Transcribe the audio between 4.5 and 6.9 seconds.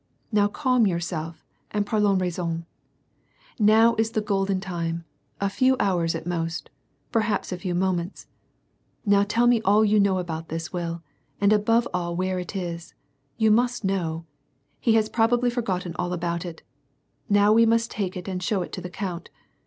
time— a few hours at most,